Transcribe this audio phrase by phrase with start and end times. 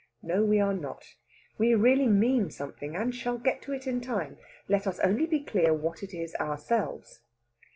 [0.23, 1.13] No, we are not.
[1.59, 4.37] We really mean something, and shall get to it in time.
[4.67, 7.21] Let us only be clear what it is ourselves.